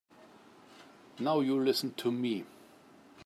Now 1.19 1.41
you 1.41 1.59
listen 1.61 1.93
to 1.93 2.11
me. 2.11 2.43